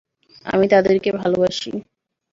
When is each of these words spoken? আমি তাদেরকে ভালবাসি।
আমি 0.45 0.65
তাদেরকে 0.67 1.09
ভালবাসি। 1.19 1.71